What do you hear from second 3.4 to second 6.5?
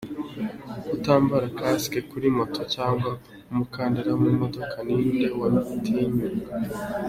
umukandara mu modoka, ni nde wabitinyuka!?.